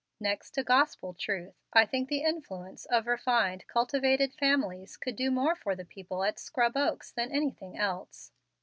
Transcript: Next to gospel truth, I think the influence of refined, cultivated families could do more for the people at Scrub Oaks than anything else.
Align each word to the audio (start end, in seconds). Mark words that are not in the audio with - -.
Next 0.19 0.55
to 0.55 0.63
gospel 0.63 1.13
truth, 1.13 1.53
I 1.73 1.85
think 1.85 2.09
the 2.09 2.23
influence 2.23 2.85
of 2.85 3.05
refined, 3.05 3.67
cultivated 3.67 4.33
families 4.33 4.97
could 4.97 5.15
do 5.15 5.29
more 5.29 5.55
for 5.55 5.75
the 5.75 5.85
people 5.85 6.23
at 6.23 6.39
Scrub 6.39 6.75
Oaks 6.75 7.11
than 7.11 7.31
anything 7.31 7.77
else. 7.77 8.31